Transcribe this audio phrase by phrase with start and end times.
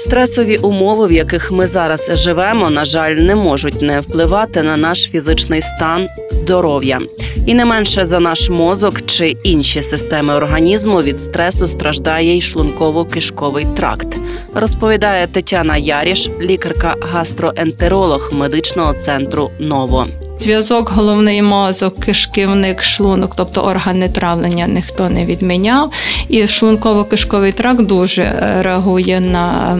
[0.00, 5.10] Стресові умови, в яких ми зараз живемо, на жаль, не можуть не впливати на наш
[5.10, 7.00] фізичний стан здоров'я.
[7.46, 13.74] І не менше за наш мозок чи інші системи організму від стресу страждає й шлунково-кишковий
[13.74, 14.16] тракт.
[14.54, 20.06] Розповідає Тетяна Яріш, лікарка-гастроентеролог медичного центру Ново.
[20.40, 25.92] Зв'язок головний мозок, кишківник, шлунок, тобто органи травлення ніхто не відміняв.
[26.28, 29.78] І шлунково-кишковий тракт дуже е, реагує на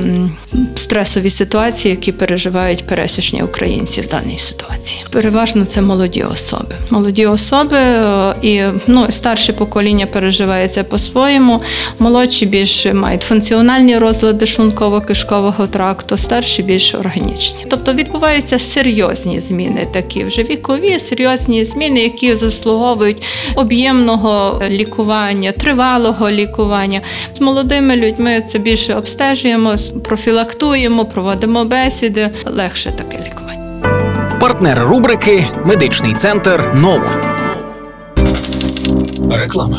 [0.75, 5.05] стресові ситуації, які переживають пересічні українці в даній ситуації.
[5.11, 6.75] Переважно це молоді особи.
[6.91, 11.63] Молоді особи е, і ну, старше покоління переживає це по-своєму.
[11.99, 17.67] Молодші більше мають функціональні розлади шлунково-кишкового тракту, старші більш органічні.
[17.71, 23.23] Тобто відбуваються серйозні зміни, такі вже вікові, серйозні зміни, які заслуговують
[23.55, 27.01] об'ємного лікування, тривалого лікування.
[27.35, 32.31] З молодими людьми це більше обстежуємо, профілактуємо, проводимо бесіди.
[32.47, 34.41] Легше таке лікування.
[34.41, 37.11] Партнер рубрики Медичний центр Нова.
[39.31, 39.79] Реклама.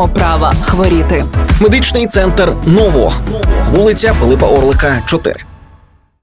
[0.00, 1.24] маємо права хворіти.
[1.60, 3.12] Медичний центр Ново,
[3.72, 5.49] вулиця Пилипа Орлика, 4.